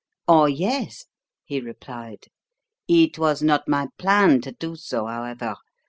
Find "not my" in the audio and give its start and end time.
3.43-3.89